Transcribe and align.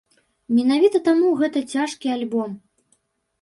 Менавіта 0.59 1.01
таму 1.07 1.29
гэта 1.41 1.63
цяжкі 1.75 2.07
альбом. 2.17 2.57